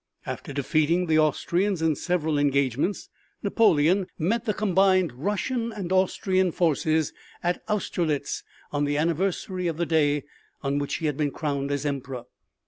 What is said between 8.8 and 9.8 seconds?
the anniversary of